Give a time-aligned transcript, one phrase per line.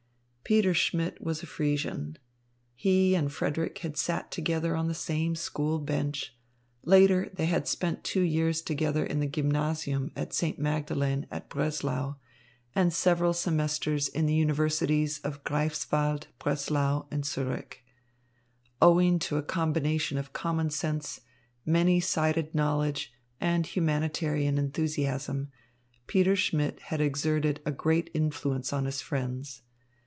[0.43, 2.17] Peter Schmidt was a Friesian.
[2.75, 6.35] He and Frederick had sat together on the same school bench;
[6.83, 10.59] later, they had spent two years together in the gymnasium at St.
[10.59, 12.15] Magdalene at Breslau
[12.75, 17.75] and several semesters in the universities of Greifswald, Breslau, and Zürich.
[18.81, 21.21] Owing to a combination of common sense,
[21.65, 25.49] many sided knowledge, and humanitarian enthusiasm,
[26.07, 29.61] Peter Schmidt had exerted great influence on his friends.